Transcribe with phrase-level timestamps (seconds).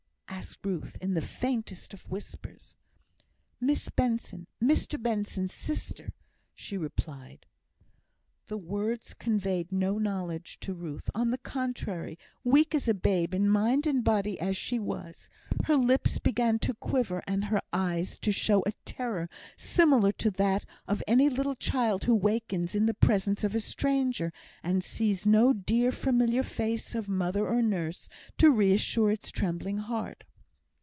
[0.33, 2.75] asked Ruth, in the faintest of whispers.
[3.59, 6.13] "Miss Benson Mr Benson's sister,"
[6.55, 7.45] she replied.
[8.47, 13.47] The words conveyed no knowledge to Ruth; on the contrary, weak as a babe in
[13.47, 15.29] mind and body as she was,
[15.65, 20.65] her lips began to quiver, and her eyes to show a terror similar to that
[20.87, 24.33] of any little child who wakens in the presence of a stranger,
[24.63, 30.25] and sees no dear, familiar face of mother or nurse to reassure its trembling heart.